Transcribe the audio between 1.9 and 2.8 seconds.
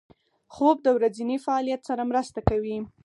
مرسته کوي